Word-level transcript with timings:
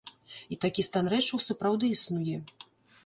І 0.53 0.57
такі 0.63 0.85
стан 0.87 1.09
рэчаў 1.15 1.43
сапраўды 1.49 1.93
існуе. 1.97 2.39